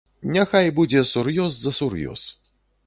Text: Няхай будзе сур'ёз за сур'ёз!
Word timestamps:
Няхай 0.35 0.71
будзе 0.79 1.03
сур'ёз 1.11 1.53
за 1.67 1.71
сур'ёз! 1.83 2.21